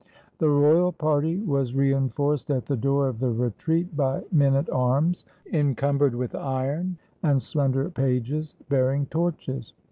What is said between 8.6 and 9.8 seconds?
bearing torches.